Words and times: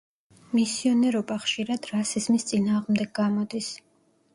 მისიონერობა 0.59 1.39
ხშირად 1.45 1.87
რასიზმის 1.95 2.49
წინააღნდეგ 2.51 3.17
გამოდის. 3.23 3.75